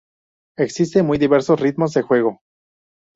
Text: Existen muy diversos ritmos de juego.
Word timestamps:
Existen 0.57 1.05
muy 1.05 1.19
diversos 1.19 1.59
ritmos 1.59 1.93
de 1.93 2.01
juego. 2.01 2.41